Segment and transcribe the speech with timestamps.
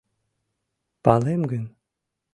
[1.03, 1.65] Палем гын...